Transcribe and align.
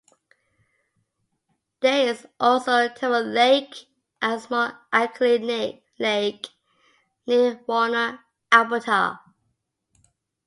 There 1.81 2.07
is 2.09 2.25
also 2.39 2.87
Tyrrell 2.87 3.21
Lake, 3.23 3.85
a 4.19 4.39
small 4.39 4.71
alkali 4.91 5.77
lake 5.99 6.47
near 7.27 7.63
Warner, 7.67 8.19
Alberta. 8.51 9.19